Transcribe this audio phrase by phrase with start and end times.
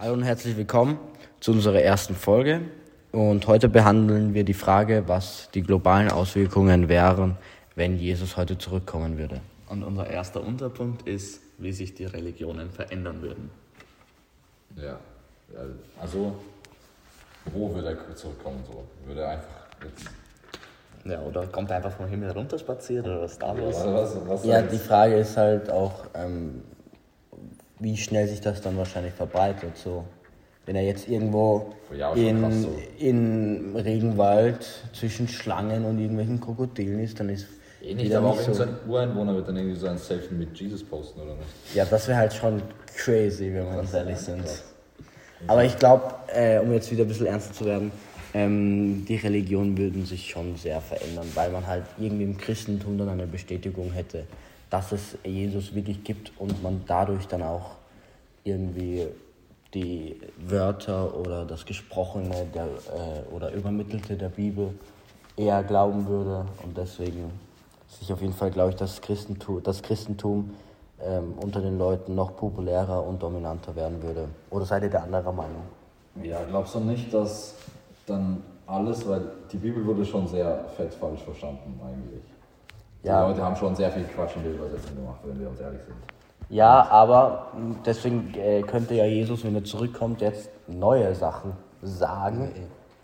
[0.00, 0.98] Hallo und herzlich willkommen
[1.40, 2.62] zu unserer ersten Folge.
[3.12, 7.36] Und heute behandeln wir die Frage, was die globalen Auswirkungen wären,
[7.74, 9.42] wenn Jesus heute zurückkommen würde.
[9.68, 13.50] Und unser erster Unterpunkt ist, wie sich die Religionen verändern würden.
[14.76, 14.98] Ja,
[16.00, 16.34] also
[17.52, 18.64] wo würde er zurückkommen?
[18.66, 18.82] So?
[19.04, 20.06] Würde er einfach jetzt.
[21.04, 23.76] Ja, oder kommt er einfach vom Himmel runter spaziert oder was da los?
[23.82, 26.62] Oder was, was Ja, die Frage ist halt auch, ähm,
[27.80, 29.76] wie schnell sich das dann wahrscheinlich verbreitet.
[29.76, 30.04] So,
[30.66, 32.78] wenn er jetzt irgendwo Ja, schon in, krass so.
[32.98, 37.46] in Regenwald zwischen Schlangen und irgendwelchen Krokodilen ist, dann ist
[37.82, 38.62] Eh nicht, wieder aber auch so so.
[38.64, 41.74] ein Ureinwohner wird dann irgendwie so ein Selfie mit Jesus posten, oder nicht?
[41.74, 42.60] Ja, das wäre halt schon
[42.94, 44.44] crazy, wenn wir uns ehrlich sind.
[44.44, 44.64] krass.
[45.46, 47.90] Aber ich glaube, äh, um jetzt wieder ein bisschen ernster zu werden,
[48.34, 53.08] ähm, die Religionen würden sich schon sehr verändern, weil man halt irgendwie im Christentum dann
[53.08, 54.24] eine Bestätigung hätte,
[54.70, 57.72] dass es Jesus wirklich gibt und man dadurch dann auch
[58.44, 59.08] irgendwie
[59.74, 64.74] die Wörter oder das Gesprochene der, äh, oder Übermittelte der Bibel
[65.36, 67.30] eher glauben würde und deswegen
[67.88, 70.50] sich auf jeden Fall, glaube ich, das Christentum, das Christentum
[71.02, 74.28] ähm, unter den Leuten noch populärer und dominanter werden würde.
[74.50, 75.62] Oder seid ihr der anderer Meinung?
[76.22, 77.54] Ja, glaubst du nicht, dass
[78.06, 82.22] dann alles, weil die Bibel wurde schon sehr fett falsch verstanden eigentlich.
[83.02, 83.22] Ja.
[83.24, 85.80] Die Leute haben schon sehr viel Quatsch in der Übersetzung gemacht, wenn wir uns ehrlich
[85.86, 85.96] sind.
[86.50, 92.52] Ja, aber mh, deswegen äh, könnte ja Jesus, wenn er zurückkommt, jetzt neue Sachen sagen,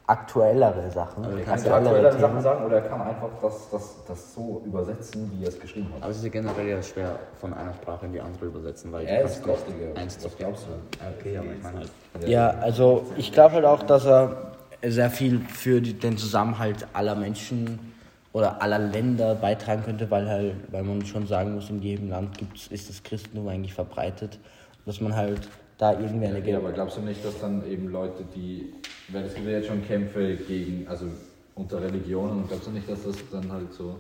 [0.09, 1.25] aktuellere Sachen.
[1.25, 2.21] Er kann aktuellere aktuelle Themen.
[2.21, 5.89] Sachen sagen oder er kann einfach das, das, das so übersetzen, wie er es geschrieben
[5.95, 6.03] hat.
[6.03, 9.07] Aber es ist ja generell ja schwer von einer Sprache in die andere übersetzen, weil
[9.07, 10.01] Er ist kannst Gott, nicht Digga.
[10.01, 10.99] eins zu glaubst du?
[11.19, 12.29] Okay, aber ich meine halt.
[12.29, 14.53] Ja, also ich glaube halt auch, dass er
[14.85, 17.93] sehr viel für die, den Zusammenhalt aller Menschen
[18.37, 22.37] oder aller Länder beitragen könnte, weil halt, weil man schon sagen muss, in jedem Land
[22.37, 24.39] gibt's, ist das Christentum eigentlich verbreitet,
[24.85, 25.49] dass man halt
[25.79, 28.75] da irgendwie eine Ja, aber glaubst du nicht, dass dann eben Leute, die,
[29.09, 31.07] weil es gibt ja jetzt schon Kämpfe gegen, also
[31.55, 33.97] unter Religionen, und glaubst du nicht, dass das dann halt so,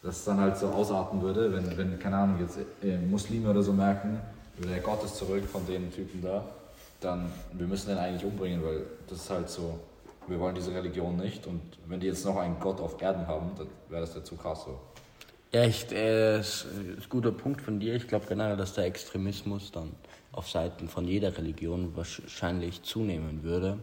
[0.00, 3.64] dass es dann halt so ausarten würde, wenn, wenn keine Ahnung, jetzt äh, Muslime oder
[3.64, 4.20] so merken,
[4.64, 6.44] der Gott ist zurück von den Typen da,
[7.00, 9.80] dann, wir müssen den eigentlich umbringen, weil das ist halt so,
[10.26, 13.50] wir wollen diese Religion nicht und wenn die jetzt noch einen Gott auf Erden haben,
[13.56, 14.78] dann wäre das ja zu krass so.
[15.52, 16.66] Echt, äh, ist,
[16.98, 17.94] ist guter Punkt von dir.
[17.94, 19.92] Ich glaube generell, dass der Extremismus dann
[20.32, 23.78] auf Seiten von jeder Religion wahrscheinlich zunehmen würde.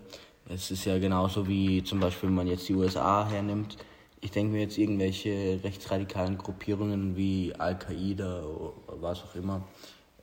[0.49, 3.77] Es ist ja genauso wie zum Beispiel, wenn man jetzt die USA hernimmt.
[4.19, 9.63] Ich denke mir jetzt irgendwelche rechtsradikalen Gruppierungen wie Al-Qaida oder was auch immer,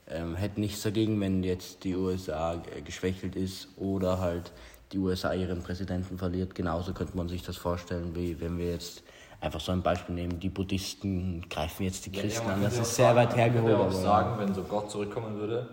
[0.07, 4.51] ähm, hätten nichts dagegen, wenn jetzt die USA g- geschwächelt ist oder halt
[4.91, 6.55] die USA ihren Präsidenten verliert.
[6.55, 9.03] Genauso könnte man sich das vorstellen, wie wenn wir jetzt
[9.41, 12.61] einfach so ein Beispiel nehmen, die Buddhisten greifen jetzt die Christen an.
[12.61, 13.71] Das ist sehr weit hergeholt.
[13.71, 15.67] Ich würde auch sagen, wenn so Gott zurückkommen würde,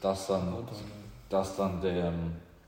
[0.00, 0.54] dass dann,
[1.28, 2.12] dass dann der,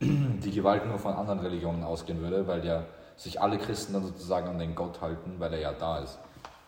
[0.00, 2.84] die Gewalt nur von anderen Religionen ausgehen würde, weil ja
[3.17, 6.19] sich alle Christen dann sozusagen an den Gott halten, weil er ja da ist.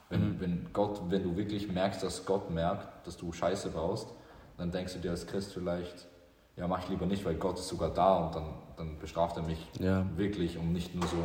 [0.08, 4.08] Wenn, wenn Gott, wenn du wirklich merkst, dass Gott merkt, dass du Scheiße baust,
[4.58, 6.08] dann denkst du dir als Christ vielleicht,
[6.60, 8.44] ja mach ich lieber nicht, weil Gott ist sogar da und dann,
[8.76, 10.04] dann bestraft er mich Ja.
[10.16, 11.16] wirklich und nicht nur so.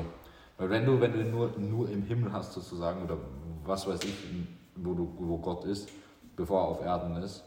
[0.58, 3.18] Weil wenn du, wenn du nur, nur im Himmel hast sozusagen, oder
[3.66, 4.14] was weiß ich,
[4.78, 5.90] wo, du, wo Gott ist,
[6.38, 7.44] bevor er auf Erden ist,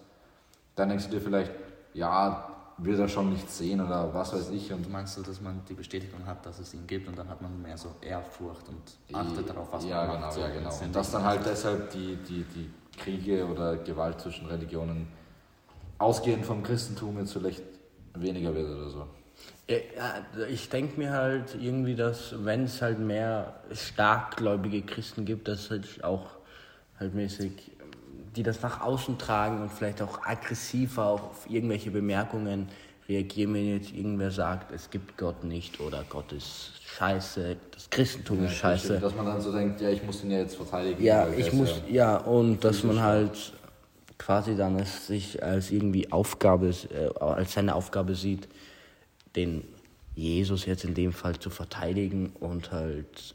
[0.76, 1.50] dann denkst du dir vielleicht,
[1.94, 4.72] ja, will er schon nichts sehen oder was weiß ich.
[4.72, 7.28] Und Du meinst du, dass man die Bestätigung hat, dass es ihn gibt und dann
[7.28, 10.32] hat man mehr so Ehrfurcht und achtet darauf, was ja, man genau, macht.
[10.34, 10.78] so ja, genau.
[10.84, 15.08] Und dass dann halt deshalb die, die, die Kriege oder Gewalt zwischen Religionen
[15.98, 17.62] ausgehend vom Christentum jetzt vielleicht
[18.14, 19.06] weniger wird oder so.
[19.68, 25.70] Ja, ich denke mir halt irgendwie, dass wenn es halt mehr starkgläubige Christen gibt, dass
[25.70, 26.26] halt auch
[26.98, 27.52] halt mäßig,
[28.34, 32.68] die das nach außen tragen und vielleicht auch aggressiver auf irgendwelche Bemerkungen
[33.08, 38.44] reagieren, wenn jetzt irgendwer sagt, es gibt Gott nicht oder Gott ist scheiße, das Christentum
[38.44, 38.98] ist scheiße.
[38.98, 41.02] Dass man dann so denkt, ja, ich muss ihn ja jetzt verteidigen.
[41.02, 43.52] Ja, ich muss, ja- ja, und dass man halt
[44.18, 48.48] quasi dann es sich als irgendwie Aufgabe, äh, als seine Aufgabe sieht,
[49.36, 49.64] den
[50.14, 53.34] Jesus jetzt in dem Fall zu verteidigen und halt,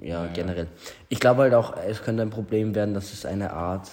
[0.00, 0.66] ja, generell.
[1.10, 3.90] Ich glaube halt auch, es könnte ein Problem werden, dass es eine Art,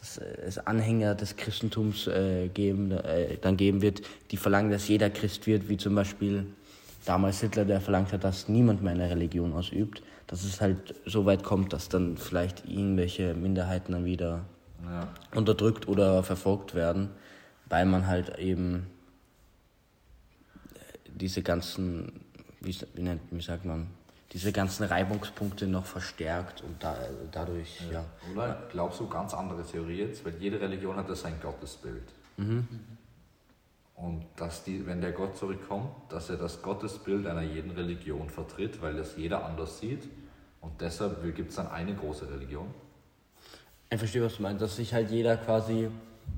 [0.00, 5.10] dass es Anhänger des Christentums äh, geben, äh, dann geben wird, die verlangen, dass jeder
[5.10, 6.46] Christ wird, wie zum Beispiel
[7.04, 11.26] damals Hitler, der verlangt hat, dass niemand mehr eine Religion ausübt, dass es halt so
[11.26, 14.44] weit kommt, dass dann vielleicht irgendwelche Minderheiten dann wieder
[14.84, 15.08] Ja.
[15.34, 17.10] unterdrückt oder verfolgt werden,
[17.66, 18.86] weil man halt eben
[20.74, 22.20] äh, diese ganzen,
[22.60, 23.88] wie, wie, nennt, wie sagt man,
[24.32, 26.96] diese ganzen Reibungspunkte noch verstärkt und da,
[27.32, 28.04] dadurch, ja.
[28.32, 32.04] Oder glaubst du, ganz andere Theorie jetzt, weil jede Religion hat ja sein Gottesbild.
[33.96, 38.82] Und dass die, wenn der Gott zurückkommt, dass er das Gottesbild einer jeden Religion vertritt,
[38.82, 40.06] weil das jeder anders sieht.
[40.60, 42.66] Und deshalb gibt es dann eine große Religion.
[43.90, 45.88] Ich verstehe, was du meinst, dass sich halt jeder quasi,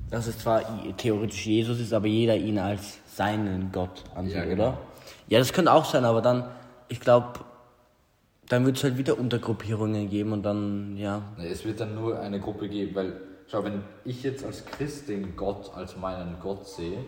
[0.09, 0.61] dass es zwar
[0.97, 4.63] theoretisch Jesus ist, aber jeder ihn als seinen Gott ansieht, Ja, genau.
[4.69, 4.77] oder?
[5.27, 6.49] Ja, das könnte auch sein, aber dann,
[6.89, 7.39] ich glaube,
[8.49, 11.21] dann wird es halt wieder Untergruppierungen geben und dann, ja.
[11.37, 13.13] Es wird dann nur eine Gruppe geben, weil,
[13.47, 16.99] schau, wenn ich jetzt als Christ den Gott als meinen Gott sehe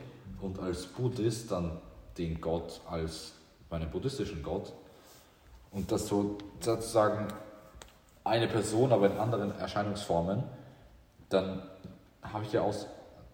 [0.41, 1.79] und als Buddhist dann
[2.17, 3.33] den Gott als
[3.69, 4.73] meinen buddhistischen Gott
[5.71, 7.27] und das so sozusagen
[8.23, 10.43] eine Person, aber in anderen Erscheinungsformen,
[11.29, 11.63] dann
[12.21, 12.87] habe ich ja aus,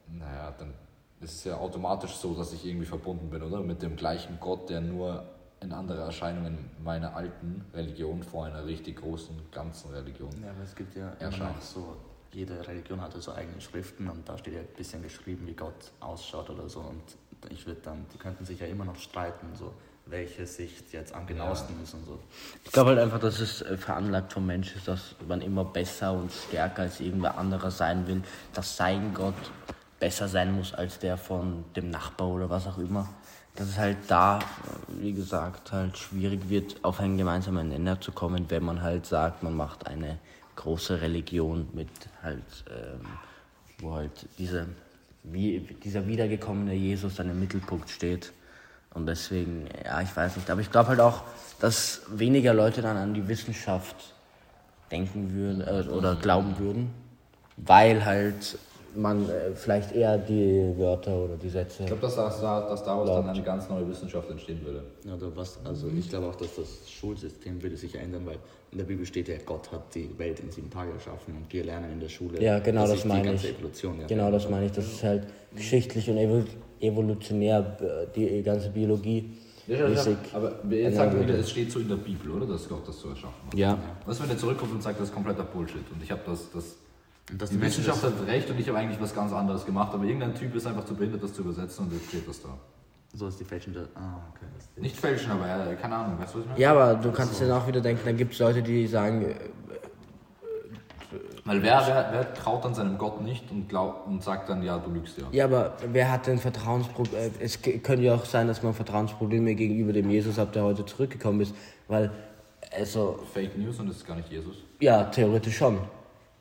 [0.07, 0.73] naja, dann
[1.19, 3.61] ist es ja automatisch so, dass ich irgendwie verbunden bin, oder?
[3.61, 5.23] Mit dem gleichen Gott, der nur
[5.59, 10.29] in andere Erscheinungen meiner alten Religion vor einer richtig großen, ganzen Religion.
[10.43, 11.97] Ja, aber es gibt ja immer noch so,
[12.31, 15.53] jede Religion hat ja so eigene Schriften und da steht ja ein bisschen geschrieben, wie
[15.53, 16.81] Gott ausschaut oder so.
[16.81, 17.01] Und
[17.49, 19.73] ich würde dann, die könnten sich ja immer noch streiten, so
[20.09, 22.19] welche Sicht jetzt am genauesten ist und so.
[22.63, 26.13] Ich glaube halt einfach, dass es äh, veranlagt vom Mensch ist, dass man immer besser
[26.13, 28.21] und stärker als irgendwer anderer sein will,
[28.53, 29.35] dass sein Gott
[29.99, 33.09] besser sein muss als der von dem Nachbar oder was auch immer.
[33.55, 34.41] Dass es halt da, äh,
[35.01, 39.43] wie gesagt, halt schwierig wird, auf einen gemeinsamen Nenner zu kommen, wenn man halt sagt,
[39.43, 40.19] man macht eine
[40.55, 41.89] große Religion mit
[42.21, 43.05] halt, ähm,
[43.79, 44.67] wo halt diese,
[45.23, 48.31] wie, dieser wiedergekommene Jesus dann im Mittelpunkt steht.
[48.97, 50.49] Und deswegen, ja, ich weiß nicht.
[50.49, 51.21] Aber ich glaube halt auch,
[51.59, 53.95] dass weniger Leute dann an die Wissenschaft
[54.89, 56.91] denken würden äh, oder glauben würden,
[57.57, 58.57] weil halt
[58.95, 61.83] man äh, vielleicht eher die Wörter oder die Sätze.
[61.83, 64.83] Ich glaube, dass, dass, dass daraus dann eine ganz neue Wissenschaft entstehen würde.
[65.05, 68.37] Oder was, also ich glaube auch, dass das Schulsystem würde sich ändern, weil
[68.71, 71.63] in der Bibel steht ja, Gott hat die Welt in sieben Tage erschaffen und wir
[71.63, 72.41] lernen in der Schule.
[72.41, 73.55] Ja, genau dass das meine ganze ich.
[73.55, 74.71] Evolution ja Genau das meine ich.
[74.71, 76.45] Das ist halt geschichtlich und evol
[76.79, 79.31] evolutionär äh, die ganze Biologie.
[79.67, 82.45] mäßig aber jetzt sagt er wieder, es steht so in der Bibel, oder?
[82.45, 83.55] Dass Gott das so erschaffen hat.
[83.55, 83.79] Ja.
[84.05, 86.75] Was, wenn er zurückkommt und sagt, das ist kompletter Bullshit und ich habe das, das
[87.37, 89.93] dass die die Menschen Wissenschaft hat recht und ich habe eigentlich was ganz anderes gemacht,
[89.93, 92.49] aber irgendein Typ ist einfach zu behindert, das zu übersetzen und jetzt steht das da.
[93.13, 93.89] so ist die fälschende.
[93.95, 94.45] Ah, okay.
[94.77, 96.61] Nicht fälschen, aber ja, keine Ahnung, weißt du, was ich meine?
[96.61, 99.35] Ja, aber du kannst dann auch wieder denken, dann gibt es Leute, die sagen, äh,
[101.45, 104.77] Weil wer, wer, wer traut dann seinem Gott nicht und, glaubt, und sagt dann, ja,
[104.77, 105.23] du lügst ja.
[105.31, 107.31] Ja, aber wer hat denn Vertrauensprobleme?
[107.39, 110.85] Es ge- könnte ja auch sein, dass man Vertrauensprobleme gegenüber dem Jesus hat, der heute
[110.85, 111.55] zurückgekommen ist.
[111.87, 112.11] Weil,
[112.77, 114.57] also, Fake News und es ist gar nicht Jesus.
[114.79, 115.77] ja, theoretisch schon.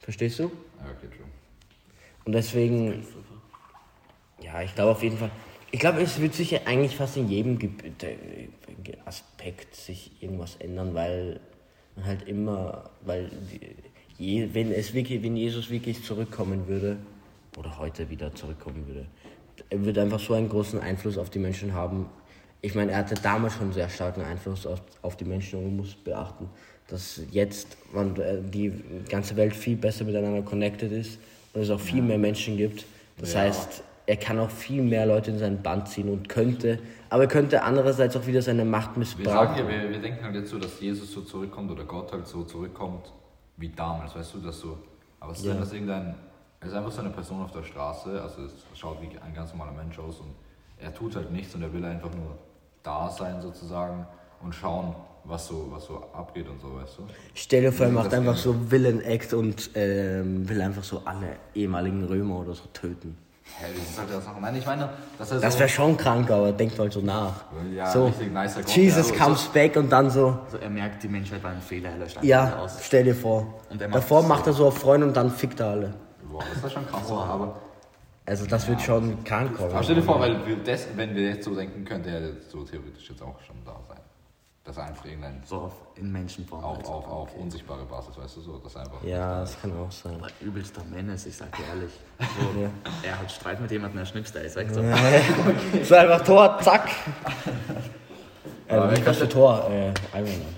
[0.07, 0.45] Verstehst du?
[0.45, 0.51] Ja,
[0.97, 1.27] okay, true.
[2.25, 3.05] Und deswegen,
[4.41, 5.33] ja, ich glaube auf jeden Fall,
[5.73, 7.59] ich glaube, es wird sich ja eigentlich fast in jedem
[9.05, 11.41] Aspekt sich irgendwas ändern, weil
[11.97, 13.33] man halt immer, weil
[14.17, 16.99] je, wenn es wirklich, wenn Jesus wirklich zurückkommen würde
[17.59, 19.07] oder heute wieder zurückkommen würde,
[19.71, 22.09] er würde einfach so einen großen Einfluss auf die Menschen haben.
[22.63, 25.65] Ich meine, er hatte damals schon einen sehr starken Einfluss auf, auf die Menschen und
[25.67, 26.49] man muss beachten,
[26.89, 28.73] dass jetzt man, äh, die
[29.09, 31.19] ganze Welt viel besser miteinander connected ist
[31.53, 32.87] und es auch viel mehr Menschen gibt.
[33.19, 33.41] Das Ja.
[33.41, 36.79] heißt, er kann auch viel mehr Leute in seinen Band ziehen und könnte,
[37.11, 39.59] aber er könnte andererseits auch wieder seine Macht Wir sagen missbrauchen.
[39.59, 42.45] ja, wir, wir denken halt jetzt so, dass Jesus so zurückkommt oder Gott halt so
[42.45, 43.13] zurückkommt
[43.57, 44.79] wie damals, weißt du, dass so.
[45.19, 45.53] Aber es ist Ja.
[45.57, 46.15] einfach irgendein.
[46.61, 49.51] Er ist einfach so eine Person auf der Straße, also es schaut wie ein ganz
[49.53, 50.31] normaler Mensch aus und
[50.79, 52.37] er tut halt nichts und er will einfach nur
[52.83, 54.07] da sein sozusagen
[54.43, 57.03] und schauen, was so, was so abgeht und so, weißt du?
[57.35, 61.37] Stell dir vor, er macht das einfach so Villain-Act und ähm, will einfach so alle
[61.55, 63.17] ehemaligen Römer oder so töten.
[63.59, 64.41] Hä, wie er das noch?
[64.41, 65.61] Nein, ich meine, dass er Das so.
[65.61, 67.45] wäre schon krank, aber denkt mal so nach.
[67.75, 71.09] Ja, so, nicer Jesus ja, so- comes back und dann so, Also er merkt, die
[71.09, 72.79] Menschheit war ein Fehler, er löscht einfach ja, aus.
[72.83, 73.47] stell dir vor.
[73.71, 75.95] Und macht Davor das macht er so auf Freunde und dann fickt er alle.
[76.31, 77.57] Boah, das ist schon krass, aber.
[78.27, 79.71] Also das wird schon krank kommen.
[79.73, 82.65] Aber stell dir vor, weil wir das, wenn wir jetzt so denken, könnte er so
[82.65, 83.99] theoretisch jetzt auch schon da sein.
[84.65, 86.65] Dass er einfach irgendein So auf, in Menschenform.
[86.65, 86.87] auf, halt.
[86.89, 89.01] auf, auf unsichtbare Basis, weißt du so, dass einfach.
[89.05, 90.17] Ja, das kann auch sein.
[90.17, 91.93] Aber übelster Menace, ich sag dir ehrlich.
[92.19, 92.69] So, Ja.
[93.05, 94.83] Er hat Streit mit jemandem, er schnippst, er sagt so.
[95.85, 96.89] So einfach Tor, zack.
[98.69, 99.71] Aber Äh, wie ich kostet Tor?
[99.71, 100.55] Äh, Iron Man.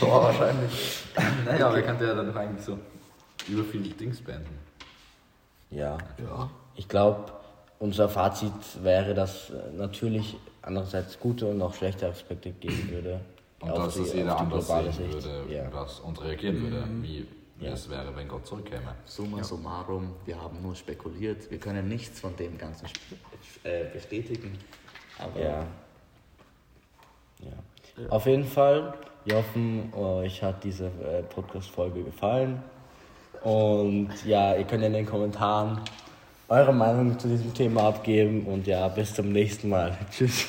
[0.00, 1.04] Tor wahrscheinlich.
[1.46, 2.76] naja, aber er könnte ja dann doch eigentlich so
[3.46, 4.58] über viele Dings beenden.
[5.70, 5.96] Ja.
[6.18, 6.50] Ja.
[6.76, 7.32] Ich glaube,
[7.78, 8.52] unser Fazit
[8.82, 13.20] wäre, dass äh, natürlich andererseits gute und auch schlechte Aspekte geben würde.
[13.60, 15.12] Und Auf dass die- es jeder die anders sehen Sicht.
[15.12, 15.68] würde Ja.
[15.72, 17.26] was, und reagieren würde, wie,
[17.58, 17.72] wie Ja.
[17.72, 18.94] es wäre, wenn Gott zurückkäme.
[19.04, 21.50] Summa summarum, wir haben nur spekuliert.
[21.50, 22.86] Wir können nichts von dem Ganzen
[23.64, 24.58] äh, bestätigen.
[25.18, 25.64] Aber Ja.
[27.40, 28.08] ja.
[28.08, 32.62] Auf jeden Fall, wir hoffen, euch hat diese äh, Podcast-Folge gefallen.
[33.42, 35.80] Und ja, ihr könnt in den Kommentaren
[36.52, 39.96] eure Meinung zu diesem Thema abgeben und ja, bis zum nächsten Mal.
[40.10, 40.46] Tschüss.